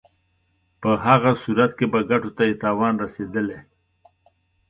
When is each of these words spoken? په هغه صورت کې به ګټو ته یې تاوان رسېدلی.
په 0.81 0.91
هغه 1.05 1.31
صورت 1.43 1.71
کې 1.77 1.85
به 1.91 1.99
ګټو 2.09 2.29
ته 2.37 2.43
یې 2.49 2.55
تاوان 2.63 2.93
رسېدلی. 3.03 3.59